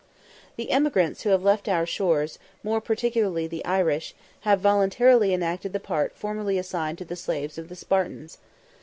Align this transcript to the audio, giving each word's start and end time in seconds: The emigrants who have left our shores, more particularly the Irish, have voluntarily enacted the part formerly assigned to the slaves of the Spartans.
The 0.55 0.71
emigrants 0.71 1.21
who 1.21 1.29
have 1.29 1.43
left 1.43 1.69
our 1.69 1.85
shores, 1.85 2.39
more 2.63 2.81
particularly 2.81 3.45
the 3.45 3.63
Irish, 3.65 4.15
have 4.39 4.59
voluntarily 4.59 5.31
enacted 5.31 5.73
the 5.73 5.79
part 5.79 6.13
formerly 6.15 6.57
assigned 6.57 6.97
to 6.97 7.05
the 7.05 7.15
slaves 7.15 7.59
of 7.59 7.69
the 7.69 7.75
Spartans. 7.75 8.39